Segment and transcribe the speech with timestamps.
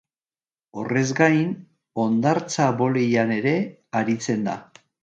[0.83, 1.53] Horrez gain,
[2.05, 3.57] hondartza-boleian ere
[4.03, 4.63] aritzen da.